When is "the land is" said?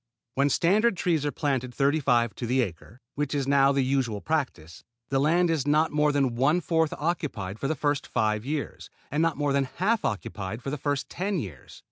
5.09-5.67